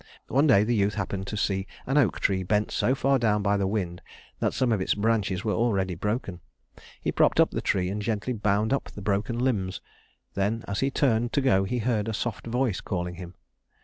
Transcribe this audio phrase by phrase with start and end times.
[0.29, 3.55] One day the youth happened to see an oak tree bent so far down by
[3.55, 4.01] the wind
[4.39, 6.39] that some of its branches were already broken.
[6.99, 9.79] He propped up the tree, and gently bound up the broken limbs;
[10.33, 13.35] then as he turned to go, he heard a soft voice calling him.